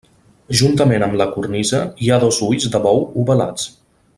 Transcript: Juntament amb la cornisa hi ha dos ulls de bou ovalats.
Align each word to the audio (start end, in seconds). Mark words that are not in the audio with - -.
Juntament 0.61 1.03
amb 1.07 1.17
la 1.21 1.27
cornisa 1.35 1.81
hi 2.05 2.09
ha 2.15 2.19
dos 2.25 2.41
ulls 2.49 2.67
de 2.77 2.85
bou 2.87 3.07
ovalats. 3.25 3.69